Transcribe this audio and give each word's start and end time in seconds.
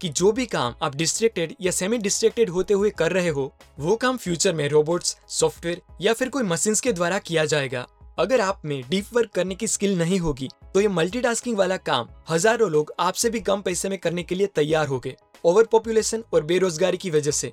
कि 0.00 0.08
जो 0.10 0.30
भी 0.32 0.46
काम 0.46 0.74
आप 0.82 0.96
डिस्ट्रेक्टेड 0.96 1.54
या 1.60 1.70
सेमी 1.72 1.98
डिस्ट्रेक्टेड 1.98 2.50
होते 2.50 2.74
हुए 2.74 2.90
कर 2.90 3.12
रहे 3.12 3.28
हो, 3.28 3.52
वो 3.78 3.96
काम 3.96 4.16
फ्यूचर 4.16 4.54
में 4.54 4.68
रोबोट्स 4.68 5.16
सॉफ्टवेयर 5.30 5.80
या 6.00 6.12
फिर 6.12 6.28
कोई 6.28 6.42
मशीन 6.44 6.74
के 6.82 6.92
द्वारा 6.92 7.18
किया 7.20 7.44
जाएगा। 7.46 7.86
अगर 8.18 8.40
आप 8.40 8.62
में 8.64 8.82
डीप 8.90 9.06
वर्क 9.14 9.30
करने 9.30 9.54
की 9.54 9.66
स्किल 9.68 9.98
नहीं 9.98 10.18
होगी 10.18 10.48
तो 10.74 10.80
ये 10.80 10.88
मल्टीटास्किंग 10.90 11.56
वाला 11.56 11.76
काम 11.78 12.08
हज़ारों 12.28 12.70
लोग 12.70 12.92
आपसे 13.00 13.30
भी 13.30 13.40
कम 13.42 13.60
पैसे 13.62 13.88
में 13.88 13.98
करने 13.98 14.22
के 14.22 14.34
लिए 14.34 14.46
तैयार 14.54 14.86
हो 14.86 14.98
गए 14.98 15.16
ओवर 15.44 15.64
पॉपुलेशन 15.66 16.22
और 16.34 16.44
बेरोजगारी 16.44 16.96
की 16.96 17.10
वजह 17.10 17.30
से। 17.32 17.52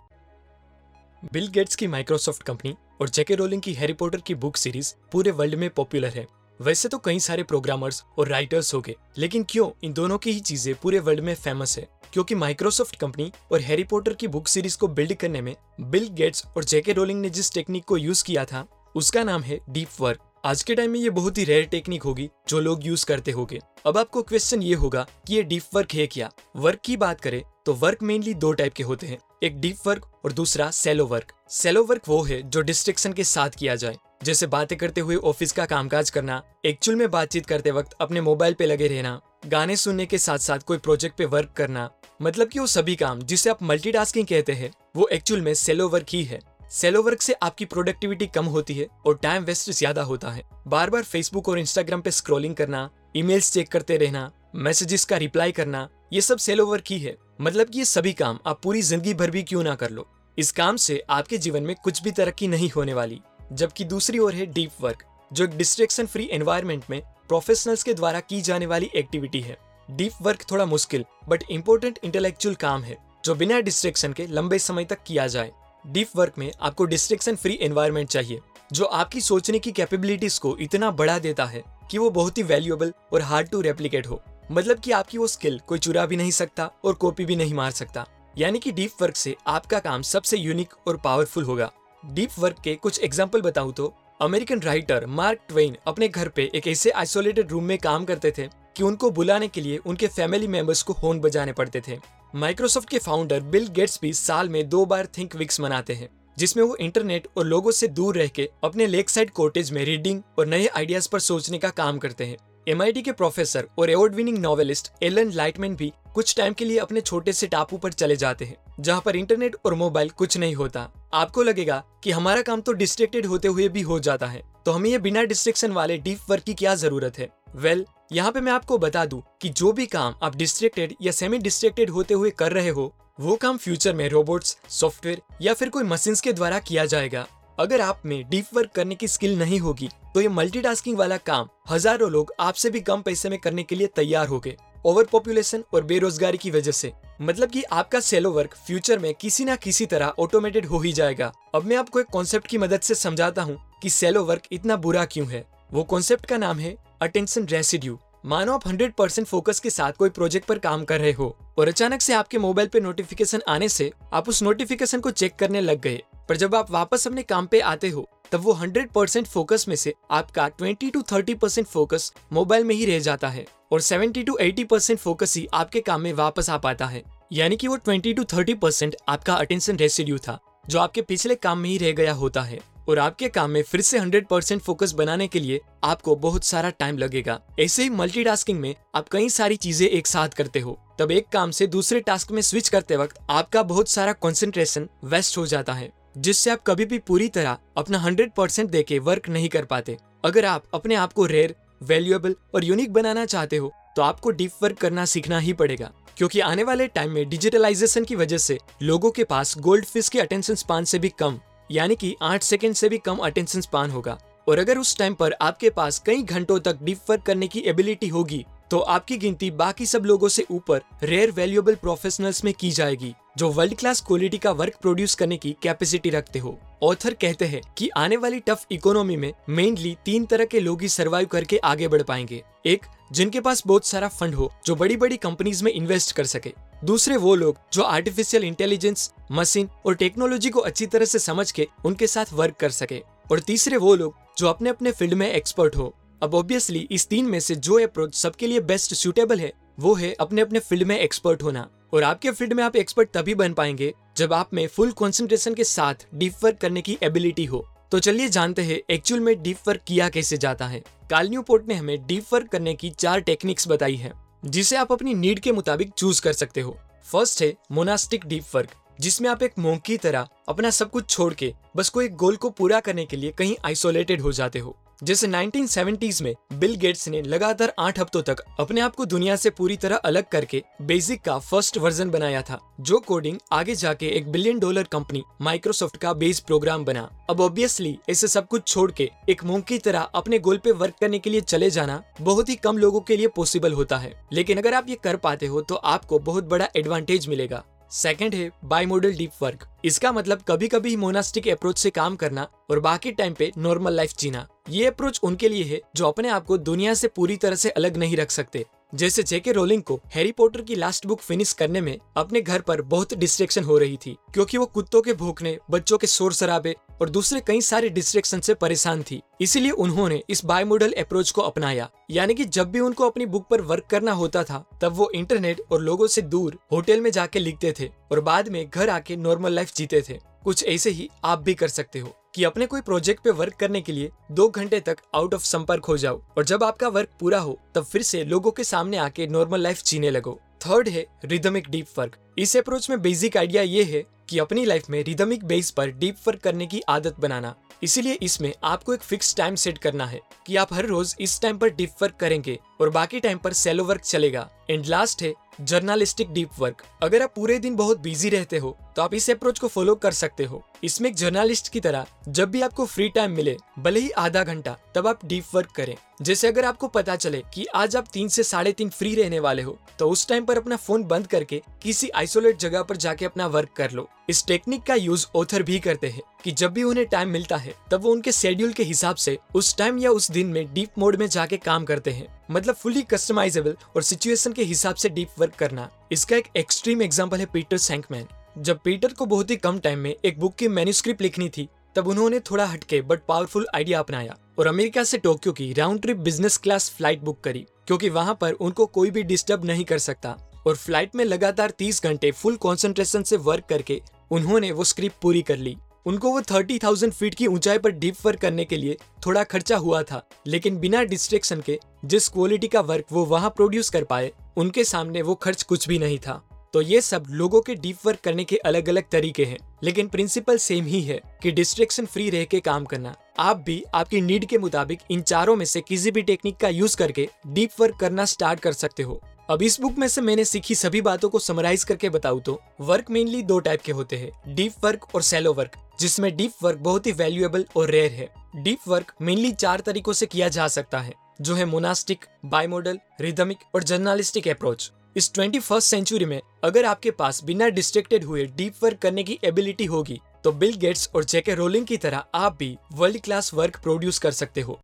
बिल 1.24 1.48
गेट्स 1.48 1.76
की 1.76 1.88
माइक्रोसॉफ्ट 1.88 2.44
कंपनी 2.44 2.76
और 3.02 3.10
जेके 3.10 3.36
रोलिंग 3.36 3.62
की 3.62 3.74
हैरी 3.74 3.94
पॉटर 3.94 4.22
की 4.22 4.36
बुक 4.36 4.58
सीरीज़ 4.58 4.94
पूरे 5.12 5.32
वर्ल्ड 5.32 5.56
में 5.56 5.70
पॉपुलर 5.70 6.10
है। 6.10 6.26
वैसे 6.60 6.90
तो 6.90 6.98
कई 6.98 7.20
सारे 7.20 7.44
प्रोग्रामर्स 7.44 8.04
और 8.18 8.28
राइटर्स 8.28 8.74
हो 8.74 8.82
गए 8.82 8.96
लेकिन 9.18 9.44
क्यों 9.50 9.70
इन 9.84 9.94
दोनों 9.94 10.18
की 10.18 10.32
ही 10.32 10.40
चीज़ें 10.42 10.74
पूरे 10.76 11.00
वर्ल्ड 11.00 11.20
में 11.20 11.34
फ़ेमस 11.36 11.78
है? 11.78 11.88
क्योंकि 12.14 12.36
माइक्रोसॉफ्ट 12.36 12.96
कंपनी 12.96 13.32
और 13.52 13.62
हैरी 13.62 13.84
पॉटर 13.84 14.14
की 14.14 14.28
बुक 14.28 14.48
सीरीज़ 14.48 14.78
को 14.78 14.88
बिल्ड 14.90 15.14
करने 15.14 15.42
में 15.42 15.56
बिल 15.82 16.08
गेट्स 16.12 16.46
और 16.58 16.64
जेके 16.64 16.94
रोलिंग 16.94 17.22
ने 17.22 17.30
जिस 17.30 17.54
टेक्निक 17.54 17.86
को 17.86 17.98
यूज़ 17.98 18.24
किया 18.24 18.46
था, 18.46 18.66
उसका 18.96 19.24
नाम 19.24 19.44
है 19.44 19.60
डीप 19.70 20.02
वर्क 20.02 20.30
आज 20.46 20.62
के 20.64 20.76
टाइम 20.76 20.92
में 20.92 21.00
ये 21.00 21.10
बहुत 21.10 21.38
ही 21.38 21.44
रेयर 21.44 21.66
टेक्निक 21.66 22.04
होगी 22.04 22.30
जो 22.50 22.60
लोग 22.60 22.86
यूज़ 22.86 23.06
करते 23.06 23.32
होंगे। 23.32 23.60
अब 23.86 23.98
आपको 23.98 24.22
क्वेश्चन 24.22 24.62
ये 24.62 24.76
होगा 24.76 25.06
कि 25.28 25.36
ये 25.36 25.44
डीप 25.44 25.64
वर्क 25.74 25.94
है 25.94 26.08
क्या? 26.08 26.30
वर्क 26.56 26.80
की 26.86 26.98
बात 26.98 27.22
करें 27.22 27.42
तो 27.66 27.74
वर्क 27.74 28.04
मेनली 28.04 28.34
दो 28.34 28.52
टाइप 28.52 28.74
के 28.74 28.84
होते 28.84 29.08
हैं। 29.08 29.18
एक 29.44 29.60
डीप 29.60 29.88
वर्क 29.88 30.12
और 30.26 30.32
दूसरा 30.32 30.70
सेलो 30.72 31.06
वर्क 31.06 31.32
सेलो 31.50 31.84
वर्क 31.84 32.02
वो 32.08 32.22
है 32.24 32.42
जो 32.44 32.62
डिस्ट्रिक्शन 32.62 33.14
के 33.14 33.24
साथ 33.24 33.50
किया 33.50 33.76
जाए। 33.76 33.98
जैसे 34.24 34.48
बातें 34.48 34.78
करते 34.78 35.02
हुए 35.02 35.16
ऑफ़िस 35.16 35.52
का 35.52 35.66
कामकाज 35.66 36.10
करना 36.10 36.42
एक्चुअल 36.66 36.98
में 36.98 37.10
बातचीत 37.12 37.46
करते 37.46 37.72
वक्त 37.72 37.96
अपने 38.02 38.22
मोबाइल 38.22 38.54
पे 38.54 38.66
लगे 38.66 38.88
रहना 38.88 39.20
गाने 39.44 39.76
सुनने 39.76 40.06
के 40.06 40.18
साथ 40.18 40.38
साथ 40.38 40.60
कोई 40.60 40.78
प्रोजेक्ट 40.78 41.18
पे 41.18 41.26
वर्क 41.26 41.52
करना 41.58 41.90
मतलब 42.22 42.48
कि 42.48 42.60
वो 42.60 42.68
सभी 42.68 42.96
काम 42.96 43.22
जिसे 43.22 43.50
आप 43.50 43.64
मल्टीटास्किंग 43.64 44.28
कहते 44.28 44.54
हैं, 44.54 44.72
वो 44.96 45.08
एक्चुअल 45.08 45.42
में 45.42 45.54
सेलो 45.54 45.88
वर्क 45.90 46.06
ही 46.10 46.24
है। 46.24 46.40
सेलो 46.72 47.02
वर्क 47.04 47.22
से 47.22 47.34
आपकी 47.34 47.66
प्रोडक्टिविटी 47.66 48.28
कम 48.28 48.46
होती 48.46 48.74
है 48.74 48.88
और 49.06 49.18
टाइम 49.24 49.44
वेस्ट 49.44 49.72
ज़्यादा 49.72 50.04
होता 50.04 50.32
है। 50.32 50.44
बार 50.68 50.90
बार 50.90 51.04
फेसबुक 51.04 51.50
और 51.50 51.60
इंस्टाग्राम 51.60 52.02
पे 52.02 52.12
स्क्रॉलिंग 52.12 52.56
करना 52.56 52.90
ईमेल्स 53.16 53.52
चेक 53.54 53.72
करते 53.72 53.98
रहना 53.98 54.32
मैसेजेस 54.56 55.06
का 55.06 55.18
रिप्लाई 55.18 55.52
करना, 55.52 55.88
ये 56.14 56.22
सब 56.22 56.38
सेलो 56.38 56.66
वर्क 56.66 56.84
ही 56.90 57.00
है। 57.00 57.16
मतलब 57.42 57.70
कि 57.70 57.80
ये 57.80 57.86
सभी 57.86 58.14
काम 58.14 58.40
आप 58.48 58.62
पूरी 58.64 58.82
ज़िंदगी 58.82 59.14
भर 59.14 59.32
भी 59.32 59.44
क्यों 59.44 59.64
ना 59.64 59.76
कर 59.76 59.90
लो? 59.90 60.08
इस 60.38 60.52
काम 60.52 60.78
से 60.78 61.04
आपके 61.10 61.38
जीवन 61.38 61.64
में 61.64 61.76
कुछ 61.76 62.02
भी 62.04 62.12
तरक्की 62.12 62.48
नहीं 62.48 62.70
होने 62.70 62.94
वाली, 62.94 63.22
जबकि 63.52 63.84
दूसरी 63.86 64.20
ओर 64.20 64.34
है 64.34 64.46
डीप 64.46 64.82
वर्क 64.82 65.04
जो 65.34 65.44
एक 65.44 65.56
डिस्ट्रेक्शन 65.58 66.06
फ्री 66.06 66.28
एनवायरमेंट 66.32 66.84
में 66.90 67.02
प्रोफेशनल्स 67.30 67.84
के 67.84 67.94
द्वारा 67.94 68.20
की 68.20 68.42
जाने 68.42 68.66
वाली 68.66 68.90
एक्टिविटी 68.96 69.40
है। 69.42 69.58
डीप 69.90 70.14
वर्क 70.22 70.44
थोड़ा 70.52 70.66
मुश्किल 70.66 71.06
बट 71.30 71.44
इम्पोर्टेंट 71.52 72.00
इंटेलेक्चुअल 72.04 72.56
काम 72.56 72.84
है, 72.84 72.98
जो 73.26 73.36
बिना 73.36 73.60
डिस्ट्रेक्शन 73.60 74.14
के 74.14 74.28
लंबे 74.28 74.60
समय 74.60 74.86
तक 74.86 75.04
किया 75.08 75.28
जाए। 75.28 75.52
डीप 75.86 76.10
वर्क 76.16 76.34
में 76.38 76.52
आपको 76.62 76.86
डिस्ट्रेक्शन 76.86 77.36
फ्री 77.36 77.58
एनवायरमेंट 77.62 78.10
चाहिए, 78.10 78.40
जो 78.74 78.86
आपकी 78.86 79.22
सोचने 79.22 79.60
की 79.60 79.72
कैपेबिलिटीज 79.72 80.38
को 80.38 80.56
इतना 80.58 80.92
बढ़ा 80.92 81.18
देता 81.20 81.46
है 81.46 81.64
कि 81.92 81.98
वो 81.98 82.10
बहुत 82.12 82.38
ही 82.38 82.44
वैल्यूएबल 82.44 82.94
और 83.14 83.22
हार्ड 83.22 83.50
टू 83.50 83.62
रेप्लीकेट 83.62 84.08
हो। 84.08 84.22
मतलब 84.52 84.80
कि 84.80 84.92
आपकी 84.92 85.18
वो 85.18 85.28
स्किल 85.28 85.60
कोई 85.68 85.80
चुरा 85.80 86.06
भी 86.06 86.16
नहीं 86.16 86.32
सकता 86.34 86.70
और 86.86 86.94
कॉपी 86.96 87.26
भी 87.26 87.36
नहीं 87.36 87.54
मार 87.54 87.72
सकता। 87.72 88.06
यानी 88.38 88.60
कि 88.60 88.72
डीप 88.72 89.02
वर्क 89.02 89.16
से 89.16 89.36
आपका 89.48 89.80
काम 89.80 90.02
सबसे 90.04 90.38
यूनिक 90.38 90.74
और 90.88 90.98
पावरफुल 90.98 91.44
होगा। 91.44 91.72
डीप 92.04 92.40
वर्क 92.40 92.62
के 92.64 92.76
कुछ 92.76 93.00
एग्ज़ाम्पल 93.00 93.42
बताऊँ 93.42 93.74
तो 93.74 93.94
अमेरिकन 94.20 94.60
राइटर 94.60 95.06
मार्क 95.06 95.40
ट्वेन 95.50 95.76
अपने 95.88 96.08
घर 96.08 96.28
पे 96.28 96.50
एक 96.56 96.68
ऐसे 96.68 96.90
आइसोलेटेड 96.92 97.52
रूम 97.52 97.64
में 97.64 97.78
काम 97.78 98.06
करते 98.06 98.32
थे 98.32 98.48
कि 98.76 98.84
उनको 98.84 99.10
बुलाने 99.12 99.48
के 99.48 99.62
लिए 99.62 99.78
उनके 99.78 100.08
फैमिली 100.08 100.48
मेंबर्स 100.48 100.84
को 100.84 100.94
होन 100.94 101.20
बजाने 101.20 101.54
पड़ते 101.54 101.82
थे। 101.88 101.98
माइक्रोसॉफ्ट 102.36 102.90
के 102.90 103.00
फाउंडर 103.00 103.40
बिल 103.42 103.68
गेट्स 103.68 104.00
भी 104.02 104.14
साल 104.14 104.50
में 104.50 104.68
दो 104.70 104.86
बार 104.86 105.08
थिंक 105.18 105.36
विक्स 105.36 105.60
मनाते 105.62 105.94
हैं, 105.94 106.10
जिसमें 106.38 106.64
वो 106.64 106.76
इंटरनेट 106.76 107.28
और 107.38 107.46
लोगों 107.46 107.72
से 107.72 107.88
दूर 107.90 108.18
रह 108.18 108.28
के 108.28 108.50
अपने 108.64 108.88
लेक 108.88 109.10
साइड 109.10 109.32
कोटेज 109.32 109.72
में 109.72 109.84
रीडिंग 109.86 110.22
और 110.40 110.48
नए 110.48 110.68
आइडियाज़ 110.68 111.10
पर 111.10 111.20
सोचने 111.20 111.58
का 111.58 111.70
काम 111.72 111.98
करते 111.98 112.26
हैं। 112.26 112.38
एम 112.68 112.84
के 112.96 113.12
प्रोफेसर 113.12 113.68
और 113.80 113.90
award 113.90 114.16
winning 114.16 114.38
novelist 114.38 114.92
Alan 115.04 115.32
Lightman 115.32 115.76
भी 115.76 115.92
कुछ 116.14 116.36
टाइम 116.38 116.54
के 116.54 116.66
लिए 116.66 116.78
अपने 116.78 117.02
छोटे 117.02 117.34
से 117.34 117.48
टापू 117.48 117.78
पर 117.78 117.94
चले 117.94 118.16
जाते 118.16 118.46
हैं, 118.46 118.58
जहाँ 118.80 119.02
पर 119.02 119.16
इंटरनेट 119.16 119.56
और 119.66 119.74
मोबाइल 119.74 120.10
कुछ 120.10 120.38
नहीं 120.38 120.56
होता। 120.56 120.90
आपको 121.14 121.44
लगेगा 121.44 121.84
कि 122.04 122.12
हमारा 122.12 122.42
काम 122.42 122.62
तो 122.62 122.74
डिस्ट्रेक्टेड 122.74 123.26
होते 123.26 123.48
हुए 123.48 123.68
भी 123.70 123.82
हो 123.82 124.00
जाता 124.00 124.28
है। 124.28 124.42
तो 124.66 124.72
हमें 124.72 124.90
ये 124.90 124.98
बिना 125.00 125.24
डिस्ट्रेक्शन 125.24 125.72
वाले 125.72 125.98
डीप 125.98 126.20
वर्क 126.30 126.44
की 126.44 126.54
क्या 126.54 126.76
ज़रूरत 126.76 127.20
है? 127.20 127.30
वेल 127.56 127.80
well, 127.80 127.92
यहाँ 128.12 128.32
पे 128.32 128.42
मैं 128.42 128.52
आपको 128.52 128.78
बता 128.78 129.06
दूँ 129.06 129.22
कि 129.42 129.50
जो 129.50 129.72
भी 129.72 129.86
काम 129.86 130.16
आप 130.24 130.36
डिस्ट्रेक्टेड 130.36 130.94
या 131.02 131.12
सेमी 131.12 131.38
डिस्ट्रेक्टेड 131.40 131.90
होते 131.90 132.14
हुए 132.14 132.30
कर 132.30 132.52
रहे 132.52 132.70
हो 132.70 132.94
वो 133.20 133.36
काम 133.36 133.58
फ्यूचर 133.58 133.94
में 133.94 134.08
रोबोट्स 134.10 134.58
सॉफ्टवेयर 134.72 135.22
या 135.42 135.54
फिर 135.54 135.70
कोई 135.70 135.84
मशीन 135.84 136.16
के 136.24 136.34
द्वारा 136.34 136.60
किया 136.60 136.86
जाएगा। 136.86 137.26
अगर 137.60 137.82
आप 137.82 138.02
में 138.06 138.24
डीप 138.30 138.46
वर्क 138.54 138.72
करने 138.76 138.96
की 138.96 139.08
स्किल 139.08 139.38
नहीं 139.40 139.60
होगी 139.60 139.90
तो 140.14 140.22
ये 140.22 140.28
मल्टीटास्किंग 140.30 140.98
वाला 140.98 141.18
काम 141.18 141.50
हज़ारों 141.70 142.10
लोग 142.12 142.34
आपसे 142.40 142.70
भी 142.70 142.80
कम 142.82 143.02
पैसे 143.02 143.30
में 143.30 143.38
करने 143.40 143.64
के 143.64 143.76
लिए 143.76 143.88
तैयार 143.88 144.28
हो 144.28 144.40
गए 144.40 144.56
ओवर 144.86 145.04
पॉपुलेशन 145.04 145.64
और 145.74 145.84
बेरोजगारी 145.84 146.38
की 146.38 146.52
वजह 146.52 146.72
से। 146.72 146.92
मतलब 147.22 147.50
कि 147.50 147.64
आपका 147.64 148.00
सेलो 148.00 148.32
वर्क 148.32 148.56
फ्यूचर 148.68 149.00
में 149.00 149.14
किसी 149.14 149.46
ना 149.46 149.56
किसी 149.56 149.86
तरह 149.86 150.14
ऑटोमेटेड 150.20 150.66
हो 150.66 150.80
ही 150.80 150.94
जाएगा। 150.94 151.32
अब 151.56 151.66
मैं 151.66 151.78
आपको 151.78 152.00
एक 152.00 152.08
कॉन्सेप्ट 152.14 152.48
की 152.48 152.58
मदद 152.58 152.82
से 152.82 152.96
समझाता 152.96 153.42
हूँ 153.42 153.58
कि 153.82 153.90
सेलो 153.90 154.24
वर्क 154.24 154.44
इतना 154.52 154.76
बुरा 154.76 155.06
क्यों 155.06 155.28
है। 155.28 155.46
वो 155.74 155.84
कॉन्सेप्ट 155.84 156.26
का 156.26 156.38
नाम 156.38 156.60
है 156.60 156.76
अटेंशन 157.02 157.46
रेसिड्यू 157.46 158.00
मानो 158.26 158.54
आप 158.54 158.68
100 158.68 158.92
परसेंट 158.98 159.28
फोकस 159.28 159.60
के 159.60 159.70
साथ 159.70 159.92
कोई 159.92 160.10
प्रोजेक्ट 160.10 160.48
पर 160.48 160.60
काम 160.60 160.84
कर 160.86 161.00
रहे 161.00 161.12
हो 161.12 161.36
और 161.58 161.68
अचानक 161.68 162.02
से 162.02 162.14
आपके 162.14 162.38
मोबाइल 162.38 162.68
पे 162.68 162.80
नोटिफिकेशन 162.80 163.42
आने 163.48 163.70
से 163.70 163.92
आप 164.14 164.30
उस 164.30 164.42
नोटिफिकेशन 164.44 165.00
को 165.00 165.12
चेक 165.12 165.36
करने 165.36 165.62
लग 165.62 165.82
गए। 165.82 166.02
पर 166.30 166.38
जब 166.38 166.56
आप 166.56 166.72
वापस 166.72 167.08
अपने 167.08 167.24
काम 167.24 167.48
पे 167.48 167.60
आते 167.62 167.90
हो, 167.90 168.08
तब 168.32 168.42
वो 168.42 168.54
100 168.56 168.92
परसेंट 168.92 169.28
फोकस 169.28 169.66
में 169.68 169.76
से 169.76 169.94
आपका 170.12 170.50
20 170.62 170.92
टू 170.94 171.02
30 171.04 171.36
परसेंट 171.36 171.68
फोकस 171.68 172.12
मोबाइल 172.34 172.64
में 172.64 172.76
ही 172.76 172.86
रह 172.86 173.00
जाता 173.00 173.30
है 173.30 173.46
और 173.72 173.82
70 173.82 174.26
टू 174.26 174.38
80 174.42 174.64
परसेंट 174.64 175.00
फोकस 175.00 175.36
ही 175.38 175.48
आपके 175.54 175.80
काम 175.82 176.02
में 176.02 176.12
वापस 176.14 176.50
आ 176.50 176.58
पाता 176.58 176.86
है। 176.86 177.04
यानी 177.34 177.56
कि 177.56 177.68
वो 177.68 177.78
20 177.80 178.16
टू 178.16 178.24
30 178.26 178.56
परसेंट 178.56 178.96
आपका 179.10 179.34
अटेंशन 179.36 179.78
रेसिड्यू 179.78 180.18
था, 180.18 180.40
जो 180.70 180.80
आपके 180.80 181.02
पिछले 181.02 181.36
काम 181.36 181.60
में 181.60 181.70
ही 181.70 181.78
रह 181.78 181.92
गया 181.92 182.14
होता 182.14 182.42
है 182.42 182.60
और 182.90 183.00
आपके 183.00 183.30
काम 183.30 183.52
में 183.52 183.62
फिर 183.64 183.82
से 183.82 184.00
100 184.00 184.26
परसेंट 184.30 184.62
फोकस 184.62 184.92
बनाने 184.92 185.28
के 185.28 185.40
लिए 185.40 185.60
आपको 185.84 186.16
बहुत 186.18 186.44
सारा 186.44 186.70
टाइम 186.70 186.98
लगेगा। 186.98 187.40
ऐसे 187.60 187.84
ही 187.84 187.90
मल्टीटास्किंग 187.90 188.60
में 188.60 188.74
आप 188.96 189.10
कई 189.10 189.30
सारी 189.30 189.56
चीज़ें 189.56 189.88
एक 189.88 190.08
साथ 190.08 190.30
करते 190.30 190.60
हो, 190.60 190.78
तब 191.00 191.12
एक 191.12 191.28
काम 191.28 191.52
से 191.52 191.68
दूसरे 191.68 192.00
टास्क 192.00 192.32
में 192.32 192.42
स्विच 192.42 192.70
करते 192.70 192.98
वक्त 192.98 193.20
आपका 193.30 193.64
बहुत 193.64 193.90
सारा 193.90 194.14
कंसंट्रेशन 194.14 194.88
वेस्ट 195.04 195.38
हो 195.38 195.46
जाता 195.46 195.74
है। 195.74 195.92
जिससे 196.16 196.50
आप 196.50 196.64
कभी 196.68 196.86
भी 196.86 197.00
पूरी 197.00 197.28
तरह 197.30 197.58
अपना 197.78 198.00
हंड्रेड 198.00 198.32
परसेंट 198.32 198.70
दे 198.70 198.84
के 198.84 199.00
वर्क 199.00 199.30
नहीं 199.30 199.50
कर 199.50 199.66
पाते। 199.66 199.98
अगर 200.26 200.46
आप 200.46 200.64
अपने 200.74 200.96
आप 200.96 201.14
को 201.14 201.26
रेयर 201.26 201.56
वैल्यूएबल 201.84 202.36
और 202.56 202.64
यूनिक 202.64 202.94
बनाना 202.94 203.26
चाहते 203.26 203.58
हो 203.58 203.72
तो 203.96 204.02
आपको 204.02 204.32
डीप 204.32 204.52
वर्क 204.64 204.78
करना 204.78 205.06
सीखना 205.06 205.40
ही 205.40 205.54
पड़ेगा। 205.54 205.92
क्योंकि 206.18 206.40
आने 206.40 206.64
वाले 206.64 206.88
टाइम 206.88 207.12
में 207.12 207.30
डिजिटलाइजेशन 207.30 208.04
की 208.04 208.16
वजह 208.16 208.38
से 208.38 208.58
लोगों 208.82 209.12
के 209.12 209.24
पास 209.24 209.58
गोल्ड 209.58 209.86
फ़िश 209.86 210.10
के 210.10 210.20
अटेंशन 210.20 210.56
स्पान 210.56 210.86
से 210.86 211.00
भी 211.00 211.10
कम, 211.10 211.40
यानी 211.70 211.96
कि 211.96 212.16
आठ 212.22 212.44
सेकेंड 212.44 212.76
से 212.76 212.90
भी 212.90 212.98
कम 212.98 213.18
अटेंशन 213.18 213.62
स्पान 213.62 213.92
होगा। 213.92 214.18
और 214.48 214.60
अगर 214.60 214.78
उस 214.78 214.98
टाइम 214.98 215.14
पर 215.14 215.36
आपके 215.42 215.70
पास 215.70 216.00
कई 216.00 216.24
घंटों 216.24 216.60
तक 216.60 216.80
डीप 216.84 217.00
वर्क 217.10 217.22
करने 217.22 217.48
की 217.48 217.60
एबिलिटी 217.60 218.08
होगी 218.08 218.46
तो 218.72 218.80
आपकी 218.80 219.18
गिनती 219.18 219.50
बाकी 219.54 219.86
सब 219.86 220.06
लोगों 220.06 220.28
से 220.28 220.46
ऊपर 220.52 220.82
रेयर 221.04 221.32
वैल्यूएबल 221.32 221.76
प्रोफेशनल्स 221.76 222.44
में 222.46 222.54
की 222.54 222.72
जाएगी। 222.72 223.14
जो 223.38 223.50
वर्ल्ड 223.50 223.78
क्लास 223.78 224.02
क्वालिटी 224.02 224.38
का 224.38 224.52
वर्क 224.52 224.76
प्रोड्यूस 224.82 225.16
करने 225.16 225.38
की 225.38 225.56
कैपेसिटी 225.64 226.10
रखते 226.10 226.40
हो। 226.40 226.60
ऑथर 226.84 227.14
कहते 227.14 227.46
हैं 227.46 227.62
कि 227.78 227.90
आने 227.90 228.18
वाली 228.18 228.40
टफ 228.40 228.66
इकोनॉमी 228.72 229.18
में 229.18 229.34
मेनली 229.50 229.98
तीन 230.06 230.26
तरह 230.26 230.46
के 230.46 230.60
लोग 230.60 230.82
ही 230.82 230.90
सरवाइव 230.90 231.28
करके 231.28 231.58
आगे 231.58 231.88
बढ़ 231.88 232.04
पाएँगे। 232.04 232.44
एक, 232.66 232.86
जिनके 233.12 233.40
पास 233.40 233.64
बहुत 233.68 233.86
सारा 233.86 234.08
फंड 234.08 234.36
हो, 234.36 234.54
जो 234.66 234.76
बड़ी 234.76 234.98
बड़ी 234.98 235.18
कंपनीज़ 235.18 235.64
में 235.64 235.72
इन्वेस्ट 235.72 236.16
कर 236.16 236.24
सके। 236.24 236.54
दूसरे, 236.84 237.18
वो 237.18 237.36
लोग 237.36 237.58
जो 237.74 237.84
आर्टिफिशियल 237.84 238.44
इंटेलिजेंस 238.44 239.14
मशीन 239.32 239.70
और 239.86 239.96
टेक्नोलॉजी 239.96 240.50
को 240.50 240.60
अच्छी 240.60 240.86
तरह 240.86 241.06
से 241.06 241.20
समझ 241.20 241.52
के 241.52 241.68
उनके 241.86 242.08
साथ 242.08 242.26
वर्क 242.34 242.56
कर 242.56 242.70
सके। 242.70 243.02
और 243.32 243.40
तीसरे, 243.40 243.78
वो 243.78 243.96
लोग 243.96 244.16
जो 244.38 244.48
अपने 244.48 244.70
अपने 244.70 244.92
फ़ील्ड 244.92 245.14
में 245.14 245.32
एक्सपर्ट 245.32 245.76
हो। 245.76 245.96
अब 246.24 246.36
ऑब्वियसली 246.36 246.88
इस 246.92 247.08
तीन 247.08 247.26
में 247.26 247.40
से 247.40 247.56
जो 247.56 247.80
अप्रोच 247.80 248.16
सबके 248.16 248.48
लिए 248.48 248.60
बेस्ट 248.60 248.94
सुटेबल 248.94 249.40
है, 249.40 249.54
वो 249.80 249.94
है 249.94 250.14
अपने 250.14 250.42
अपने 250.42 250.60
फ़ील्ड 250.60 250.84
में 250.84 251.00
एक्सपर्ट 251.00 251.44
होना। 251.44 251.70
और 251.94 252.04
आपके 252.04 252.32
फ़ील्ड 252.32 252.54
में 252.54 252.64
आप 252.64 252.76
एक्सपर्ट 252.76 253.10
तभी 253.14 253.36
बन 253.36 253.54
पाएँगे 253.54 253.94
जब 254.18 254.34
आप 254.34 254.54
में 254.54 254.68
फुल 254.68 254.92
कंसंट्रेशन 254.92 255.54
के 255.54 255.64
साथ 255.64 256.06
डीप 256.16 256.34
वर्क 256.44 256.58
करने 256.58 256.82
की 256.82 256.98
एबिलिटी 257.04 257.46
हो। 257.46 257.66
तो 257.92 258.00
चलिए 258.00 258.30
जानते 258.30 258.62
हैं 258.62 258.80
एक्चुअल 258.90 259.22
में 259.22 259.42
डीप 259.44 259.58
वर्क 259.68 259.82
किया 259.88 260.10
कैसे 260.10 260.38
जाता 260.38 260.68
है। 260.68 260.84
कालन्यू 261.10 261.42
पोर्ट 261.42 261.68
ने 261.68 261.74
हमें 261.74 262.06
डीप 262.08 262.34
वर्क 262.34 262.48
करने 262.48 262.74
की 262.74 262.90
चार 262.90 263.20
टेक्निक्स 263.20 263.68
बताई 263.68 263.96
है, 263.96 264.12
जिसे 264.46 264.76
आप 264.76 264.92
अपनी 264.92 265.14
नीड 265.14 265.40
के 265.40 265.52
मुताबिक 265.52 265.92
चूज़ 265.92 266.22
कर 266.22 266.34
सकते 266.34 266.62
हो। 266.62 266.78
फ़र्स्ट 267.06 267.42
है 267.42 267.54
मोनास्टिक 267.72 268.26
डीप 268.26 268.56
वर्क 268.56 268.70
जिसमें 269.02 269.30
आप 269.30 269.44
एक 269.44 269.54
मोंग 269.60 269.80
की 269.80 269.98
तरह 269.98 270.28
अपना 270.50 270.70
सब 270.70 270.90
कुछ 270.90 271.10
छोड़ 271.10 271.34
के 271.34 271.54
बस 271.76 271.90
कोई 271.90 272.08
गोल 272.10 272.36
को 272.36 272.50
पूरा 272.50 272.80
करने 272.80 273.06
के 273.06 273.18
लिए 273.18 273.32
कहीं 273.32 273.56
आइसोलेटेड 273.66 274.22
हो 274.22 274.32
जाते 274.32 274.60
हो। 274.60 274.76
जैसे 275.04 275.28
1970s 275.28 276.22
में 276.22 276.34
बिल 276.54 276.76
गेट्स 276.76 277.08
ने 277.08 277.22
लगातार 277.22 277.74
आठ 277.80 278.00
हफ्तों 278.00 278.22
तक 278.22 278.44
अपने 278.60 278.82
आप 278.82 278.96
को 278.96 279.06
दुनिया 279.06 279.36
से 279.36 279.50
पूरी 279.50 279.78
तरह 279.78 279.96
अलग 279.96 280.28
करके 280.32 280.62
बेसिक 280.82 281.22
का 281.22 281.38
फ़र्स्ट 281.40 281.78
वर्जन 281.78 282.10
बनाया 282.10 282.42
था, 282.42 282.60
जो 282.80 283.00
कोडिंग 283.00 283.38
आगे 283.52 283.76
जाके 283.76 284.08
एक 284.08 284.32
बिलियन 284.32 284.60
डॉलर 284.60 284.84
कंपनी 284.84 285.24
माइक्रोसॉफ्ट 285.42 285.98
का 285.98 286.14
बेस 286.14 286.40
प्रोग्राम 286.40 286.86
बना। 286.86 287.10
अब 287.30 287.42
ऑब्वियसली 287.42 287.98
इसे 288.10 288.28
सब 288.28 288.48
कुछ 288.48 288.68
छोड़ 288.68 288.92
के 288.92 289.10
एक 289.30 289.44
मोंग 289.44 289.64
की 289.64 289.78
तरह 289.78 290.02
अपने 290.16 290.40
गोल 290.40 290.58
पे 290.58 290.72
वर्क 290.74 290.96
करने 291.02 291.20
के 291.20 291.30
लिए 291.30 291.42
चले 291.42 291.70
जाना 291.70 292.02
बहुत 292.22 292.50
ही 292.50 292.56
कम 292.56 292.78
लोगों 292.78 293.02
के 293.02 293.18
लिए 293.18 293.28
पॉसिबल 293.28 293.74
होता 293.74 293.98
है। 293.98 294.14
लेकिन 294.34 294.58
अगर 294.58 294.74
आप 294.74 294.90
ये 294.90 294.98
कर 295.04 295.16
पाते 295.18 295.46
हो 295.46 295.62
तो 295.62 295.76
आपको 295.76 296.20
बहुत 296.22 296.44
बड़ा 296.44 296.68
एडवांटेज 296.76 297.28
मिलेगा। 297.28 297.64
सेकंड 297.94 298.36
है 298.36 298.50
बाई 298.66 298.86
मॉडल 298.86 299.14
डीप 299.14 299.32
वर्क 299.42 299.66
इसका 299.86 300.12
मतलब 300.12 300.42
कभी 300.48 300.68
कभी 300.68 300.96
मोनास्टिक 300.96 301.48
अप्रोच 301.48 301.78
से 301.78 301.90
काम 301.90 302.16
करना 302.16 302.48
और 302.72 302.80
बाकी 302.80 303.12
टाइम 303.12 303.34
पे 303.34 303.52
नॉर्मल 303.58 303.94
लाइफ 303.94 304.14
जीना। 304.20 304.46
ये 304.70 304.86
अप्रोच 304.86 305.20
उनके 305.24 305.50
लिए 305.50 305.64
है 305.64 305.80
जो 305.96 306.08
अपने 306.08 306.30
आप 306.30 306.46
को 306.46 306.58
दुनिया 306.60 306.94
से 306.94 307.08
पूरी 307.08 307.38
तरह 307.38 307.56
से 307.56 307.70
अलग 307.70 307.98
नहीं 307.98 308.18
रख 308.18 308.32
सकते। 308.32 308.66
जैसे 308.94 309.24
जेके 309.24 309.52
रोलिंग 309.52 309.82
को 309.84 310.00
हैरी 310.16 310.32
पॉटर 310.32 310.62
की 310.62 310.76
लास्ट 310.76 311.06
बुक 311.06 311.20
फिनिश 311.20 311.54
करने 311.54 311.82
में 311.82 311.98
अपने 312.18 312.42
घर 312.42 312.62
पर 312.62 312.82
बहुत 312.84 313.14
डिस्ट्रेक्शन 313.14 313.64
हो 313.64 313.78
रही 313.78 313.98
थी, 313.98 314.16
क्योंकि 314.34 314.58
वो 314.58 314.66
कुत्तों 314.66 315.02
के 315.02 315.14
भूखने 315.14 315.58
बच्चों 315.72 315.98
के 315.98 316.08
शोर 316.08 316.34
शराबे 316.34 316.76
और 317.02 317.10
दूसरे 317.10 317.42
कई 317.42 317.62
सारे 317.62 317.90
डिस्ट्रेक्शन 317.90 318.40
से 318.40 318.54
परेशान 318.54 319.04
थी। 319.04 319.22
इसीलिए 319.42 319.72
उन्होंने 319.72 320.22
इस 320.30 320.44
बाय 320.46 320.64
मॉडल 320.64 320.94
अप्रोच 320.94 321.32
को 321.32 321.42
अपनाया। 321.42 321.90
यानी 322.12 322.34
कि 322.34 322.46
जब 322.46 322.72
भी 322.72 322.80
उनको 322.80 323.10
अपनी 323.10 323.26
बुक 323.26 323.48
पर 323.48 323.62
वर्क 323.62 323.86
करना 323.86 324.12
होता 324.12 324.44
था, 324.44 324.64
तब 324.82 324.94
वो 324.94 325.10
इंटरनेट 325.16 325.62
और 325.72 325.82
लोगों 325.82 326.08
से 326.08 326.22
दूर 326.22 326.58
होटल 326.72 327.02
में 327.02 327.12
जाके 327.12 327.40
लिखते 327.40 327.74
थे 327.80 327.90
और 328.12 328.22
बाद 328.22 328.50
में 328.50 328.70
घर 328.70 328.90
आके 328.90 329.16
नॉर्मल 329.16 329.54
लाइफ 329.54 329.74
जीते 329.76 330.04
थे। 330.10 330.20
कुछ 330.44 330.64
ऐसे 330.66 330.90
ही 330.90 331.10
आप 331.24 331.40
भी 331.40 331.54
कर 331.54 331.68
सकते 331.68 332.00
हो। 332.00 332.16
कि 332.36 332.44
अपने 332.44 332.66
कोई 332.66 332.82
प्रोजेक्ट 332.82 333.24
पे 333.24 333.32
वर्क 333.32 333.56
करने 333.56 333.82
के 333.82 333.92
लिए 333.92 334.12
दो 334.32 334.48
घंटे 334.50 334.80
तक 334.80 334.98
आउट 335.16 335.34
ऑफ़ 335.34 335.44
संपर्क 335.44 335.86
हो 335.86 335.98
जाओ 335.98 336.22
और 336.38 336.44
जब 336.44 336.64
आपका 336.64 336.88
वर्क 336.88 337.10
पूरा 337.20 337.40
हो, 337.40 337.60
तब 337.76 337.84
फिर 337.84 338.02
से 338.02 338.24
लोगों 338.24 338.52
के 338.52 338.64
सामने 338.64 338.98
आके 338.98 339.28
नॉर्मल 339.28 339.62
लाइफ 339.62 339.84
जीने 339.84 340.10
लगो। 340.10 340.40
थर्ड 340.66 340.90
है 340.90 341.06
रिदमिक 341.26 341.70
डीप 341.70 341.88
वर्क 341.98 342.18
इस 342.38 342.56
अप्रोच 342.58 342.90
में 342.90 343.02
बेसिक 343.02 343.38
आइडिया 343.38 343.62
ये 343.62 343.84
है 343.84 344.04
कि 344.30 344.40
अपनी 344.40 344.66
लाइफ 344.66 344.90
में 344.90 345.04
रिदमिक 345.04 345.44
बेस 345.46 345.70
पर 345.72 345.90
डीप 345.90 346.18
वर्क 346.28 346.42
करने 346.42 346.68
की 346.68 346.82
आदत 346.90 347.20
बनाना। 347.20 347.54
इसीलिए 347.84 348.18
इसमें 348.22 348.54
आपको 348.64 348.94
एक 348.94 349.02
फिक्स 349.02 349.36
टाइम 349.36 349.56
सेट 349.56 349.78
करना 349.78 350.06
है 350.06 350.20
कि 350.48 350.56
आप 350.56 350.74
हर 350.74 350.86
रोज 350.86 351.16
इस 351.20 351.40
टाइम 351.42 351.58
पर 351.58 351.70
डीप 351.70 352.02
वर्क 352.02 352.16
करेंगे 352.20 352.58
और 352.82 352.90
बाकी 352.90 353.20
टाइम 353.20 353.38
पर 353.38 353.54
सेलो 353.54 353.84
वर्क 353.84 354.02
चलेगा। 354.02 354.50
एंड 354.70 354.86
लास्ट 354.86 355.24
है 355.24 355.34
जर्नलिस्टिक 355.62 356.32
डीप 356.34 356.60
वर्क। 356.60 356.82
अगर 357.04 357.22
आप 357.22 357.34
पूरे 357.36 357.58
दिन 357.60 357.76
बहुत 357.76 358.00
बिज़ी 358.00 358.30
रहते 358.30 358.58
हो 358.58 358.78
तो 358.96 359.02
आप 359.02 359.14
इस 359.14 359.30
अप्रोच 359.30 359.60
को 359.60 359.68
फॉलो 359.68 359.96
कर 359.96 360.12
सकते 360.14 360.44
हो। 360.44 360.64
इसमें 360.84 361.10
एक 361.10 361.16
जर्नलिस्ट 361.16 361.72
की 361.72 361.80
तरह, 361.80 362.06
जब 362.28 362.52
भी 362.52 362.62
आपको 362.62 362.86
फ्री 362.86 363.08
टाइम 363.10 363.32
मिले, 363.32 363.56
भले 363.80 364.00
ही 364.00 364.10
आधा 364.12 364.44
घंटा, 364.44 364.76
तब 364.96 365.08
आप 365.08 365.26
डीप 365.26 365.46
वर्क 365.54 365.72
करें। 365.72 365.96
जैसे 366.22 366.48
अगर 366.48 366.66
आपको 366.66 366.88
पता 366.88 367.16
चले 367.16 367.42
कि 367.54 367.66
आज 367.66 367.96
आप 367.96 368.08
तीन 368.14 368.28
से 368.28 368.44
साढ़े 368.44 368.72
तीन 368.72 368.90
फ्री 368.90 369.14
रहने 369.16 369.40
वाले 369.40 369.62
हो 369.62 369.78
तो 370.00 370.10
उस 370.10 370.28
टाइम 370.28 370.46
पर 370.46 370.58
अपना 370.58 370.76
फ़ोन 370.78 371.04
बंद 371.04 371.28
करके 371.28 371.62
किसी 371.84 372.10
आइसोलेट 372.10 372.58
जगह 372.58 372.84
पर 372.84 372.98
जाके 372.98 373.26
अपना 373.26 373.48
वर्क 373.48 373.70
कर 373.76 373.92
लो। 373.92 374.08
इस 374.30 374.46
टेक्निक 374.48 374.84
का 374.84 374.96
यूज़ 374.96 375.26
ऑथर 375.36 375.64
भी 375.64 375.80
करते 375.80 376.08
हैं 376.08 376.22
कि 376.44 376.52
जब 376.52 376.72
भी 376.74 376.84
उन्हें 376.84 377.06
टाइम 377.08 377.30
मिलता 377.30 377.56
है, 377.58 377.74
तब 377.92 378.02
वो 378.02 378.12
उनके 378.12 378.32
शेड्यूल 378.32 378.72
के 378.74 378.84
हिसाब 378.84 379.16
से 379.16 379.38
उस 379.56 379.76
टाइम 379.78 379.98
या 380.00 380.12
उस 380.12 380.30
दिन 380.32 380.48
में 380.48 380.74
डीप 380.74 381.00
मोड 381.00 381.16
में 381.16 381.28
जाके 381.28 381.58
काम 381.58 381.86
करते 381.86 382.12
हैं। 382.12 382.28
मतलब 382.52 382.76
फुली 382.76 383.02
कस्टमाइजेबल 383.04 383.76
और 383.96 384.04
सिचुएशन 384.04 384.54
के 384.54 384.64
हिसाब 384.64 384.96
से 384.96 385.10
डीप 385.10 385.40
वर्क 385.40 385.56
करना। 385.56 385.90
इसका 386.12 386.36
एक 386.36 386.48
एक्सट्रीम 386.58 387.02
एग्ज़ाम्पल 387.02 387.40
है 387.40 387.46
पीटर 387.46 387.78
सैंकमैन 387.80 388.28
जब 388.58 388.80
पीटर 388.84 389.14
को 389.14 389.26
बहुत 389.26 389.52
ही 389.52 389.56
कम 389.58 389.80
टाइम 389.80 390.00
में 390.00 390.16
एक 390.16 390.40
बुक 390.40 390.56
की 390.56 390.68
मैन्यूस्क्रिप्ट 390.70 391.22
लिखनी 391.22 391.50
थी, 391.50 391.68
तब 391.96 392.08
उन्होंने 392.08 392.40
थोड़ा 392.42 392.66
हटके 392.66 393.02
बट 393.02 393.26
पावरफुल 393.28 393.68
आइडिया 393.76 394.00
अपनाया 394.00 394.38
और 394.60 394.68
अमेरिका 394.68 395.04
से 395.04 395.18
टोक्यो 395.18 395.54
की 395.54 395.72
round 395.74 396.02
trip 396.02 396.18
business 396.20 396.58
class 396.58 396.90
flight 396.90 397.22
book 397.22 397.40
करी, 397.44 397.66
क्योंकि 397.88 398.10
वहाँ 398.12 398.38
पर 398.42 398.52
उनको 398.54 398.86
कोई 398.88 399.12
भी 399.12 399.24
डिस्टर्ब 399.24 399.66
नहीं 399.66 399.86
कर 399.86 399.98
सकता। 400.00 400.36
और 400.66 400.76
फ़्लाइट 400.76 401.16
में 401.16 401.24
लगातार 401.26 401.72
30 401.72 402.04
घंटे 402.04 402.32
फुल 402.32 402.56
कंसंट्रेशन 402.58 403.24
से 403.24 403.38
वर्क 403.40 403.66
करके 403.70 404.02
उन्होंने 404.32 404.72
वो 404.72 404.84
स्क्रिप्ट 404.84 405.22
पूरी 405.22 405.42
कर 405.42 405.58
ली। 405.58 405.76
उनको 406.06 406.32
वो 406.32 406.42
थर्टी 406.42 406.78
थाउज़ेंड 406.80 407.14
फीट 407.14 407.36
की 407.36 407.48
ऊंचाई 407.48 407.78
पर 407.78 407.92
डीप 407.92 408.16
वर्क 408.26 408.40
करने 408.40 408.66
के 408.66 408.78
लिए 408.78 408.98
थोड़ा 409.26 409.44
खर्चा 409.44 409.78
हुआ 409.78 410.02
था, 410.04 410.28
लेकिन 410.48 410.78
बिना 410.78 411.04
डिस्ट्रेक्शन 411.04 411.62
के 411.62 411.80
जिस 412.06 412.28
क्वालिटी 412.30 412.68
का 412.68 412.82
वर्क 412.82 413.06
वो 413.12 413.26
वहाँ 413.26 413.50
प्रोड्यूस 413.50 413.90
कर 413.90 414.04
पाए, 414.04 414.32
उनके 414.58 414.84
सामने 414.84 415.22
वो 415.22 415.36
खर्च 415.36 415.64
कुछ 415.64 415.88
भी 415.88 416.00
नहीं 416.00 416.18
था। 416.18 416.42
तो 416.74 416.82
ये 416.82 417.00
सब 417.02 417.26
लोगों 417.30 417.60
के 417.62 417.74
डीप 417.76 417.98
वर्क 418.06 418.20
करने 418.20 418.44
के 418.44 418.58
अलग 418.58 418.90
अलग 418.90 419.10
तरीके 419.12 419.46
हैं, 419.46 419.58
लेकिन 419.84 420.08
प्रिंसिपल 420.08 420.58
सेम 420.58 420.86
ही 420.86 421.02
है 421.02 421.20
कि 421.44 421.52
डिस्ट्रेक्शन 421.52 422.06
फ्री 422.06 422.30
रह 422.30 422.44
के 422.44 422.60
काम 422.60 422.86
करना। 422.86 423.16
आप 423.40 423.58
भी 423.58 423.84
आपकी 423.94 424.22
नीड 424.22 424.46
के 424.46 424.58
मुताबिक 424.58 425.00
इन 425.12 425.22
चारों 425.22 425.56
में 425.56 425.66
से 425.66 425.82
किसी 425.82 426.12
भी 426.12 426.22
टेक्निक 426.22 426.58
का 426.58 426.70
यूज़ 426.70 426.98
करके 426.98 427.28
डीप 427.48 427.80
वर्क 427.80 427.98
करना 428.00 428.26
स्टार्ट 428.26 428.60
कर 428.60 428.74
सकते 428.74 429.04
हो। 429.04 429.22
अब 429.50 429.62
इस 429.62 429.80
बुक 429.82 429.98
में 429.98 430.08
से 430.08 430.22
मैंने 430.22 430.44
सीखी 430.46 430.76
सभी 430.76 431.02
बातों 431.02 431.30
को 431.30 431.40
समराइज 431.40 431.84
करके 431.84 432.10
बताऊँ 432.10 432.42
तो 432.42 432.60
वर्क 432.82 433.10
मेनली 433.12 433.42
दो 433.44 433.60
टाइप 433.60 433.82
के 433.82 433.92
होते 433.92 434.18
हैं 434.18 434.56
डीप 434.56 434.74
वर्क 434.84 435.08
और 435.16 435.22
सेलो 435.22 435.54
वर्क 435.54 435.72
जिसमें 436.00 436.36
डीप 436.38 436.52
वर्क 436.64 436.78
बहुत 436.78 437.08
ही 437.08 437.12
वैल्यूएबल 437.12 437.66
और 437.76 437.90
रेयर 437.90 438.12
है। 438.12 438.28
डीप 438.56 438.88
वर्क 438.88 439.14
मेनली 439.22 439.52
चार 439.52 439.80
तरीकों 439.80 440.14
से 440.14 440.26
किया 440.26 440.48
जा 440.50 440.68
सकता 440.68 441.00
है, 441.00 441.14
जो 441.42 441.56
है 441.56 441.66
मोनास्टिक 441.66 442.26
बायमोडल 442.46 443.00
रिदमिक 443.22 443.58
और 443.76 443.84
जर्नलिस्टिक 443.84 444.48
अप्रोच 444.48 444.92
इस 445.16 445.34
ट्वेंटी 445.34 445.60
फ़र्स्ट 445.60 445.90
सेंचुरी 445.90 446.26
में 446.26 446.40
अगर 446.64 446.86
आपके 446.86 447.12
पास 447.12 447.44
बिना 447.44 447.70
डिस्ट्रेक्टेड 447.70 448.24
हुए 448.24 448.46
डीप 448.46 448.84
वर्क 448.84 448.98
करने 448.98 449.24
की 449.24 449.40
एबिलिटी 449.44 449.86
होगी 449.86 450.20
तो 450.44 450.52
बिल 450.52 450.76
गेट्स 450.76 451.10
और 451.16 451.24
जेके 451.24 451.56
रोलिंग 451.56 451.86
की 451.86 451.98
तरह 451.98 452.24
आप 452.36 452.58
भी 452.60 452.76
वर्ल्ड 452.94 453.22
क्लास 453.22 453.54
वर्क 453.54 453.80
प्रोड्यूस 453.84 454.20
कर 454.20 454.32
सकते 454.32 454.62
हो। 454.62 454.80